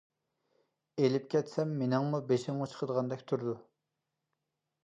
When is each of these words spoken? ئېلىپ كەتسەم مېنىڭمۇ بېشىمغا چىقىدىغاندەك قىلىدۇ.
ئېلىپ 1.01 1.27
كەتسەم 1.33 1.75
مېنىڭمۇ 1.81 2.21
بېشىمغا 2.31 2.71
چىقىدىغاندەك 2.75 3.25
قىلىدۇ. 3.33 3.55